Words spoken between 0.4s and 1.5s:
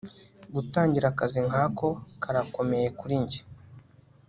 Gutangira akazi